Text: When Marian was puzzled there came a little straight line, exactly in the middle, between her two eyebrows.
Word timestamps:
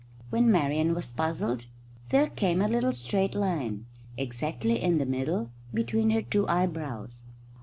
When 0.31 0.51
Marian 0.51 0.95
was 0.95 1.11
puzzled 1.11 1.67
there 2.09 2.27
came 2.29 2.59
a 2.59 2.67
little 2.67 2.91
straight 2.91 3.35
line, 3.35 3.85
exactly 4.17 4.81
in 4.81 4.97
the 4.97 5.05
middle, 5.05 5.51
between 5.71 6.09
her 6.09 6.23
two 6.23 6.47
eyebrows. 6.47 7.21